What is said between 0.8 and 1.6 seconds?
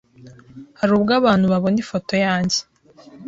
ubwo abantu